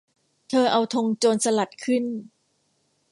[0.49, 2.03] เธอเอาธงโจรสลัดขึ้น